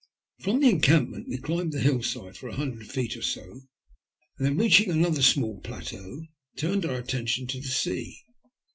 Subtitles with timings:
[0.39, 3.43] From the encampment we climbed the hill side for a hundred feet or so,
[4.39, 8.17] and then, reaching another small plateau, turned our attention to the sea.